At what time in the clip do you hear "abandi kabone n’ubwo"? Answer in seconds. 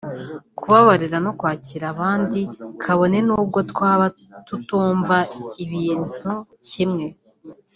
1.93-3.59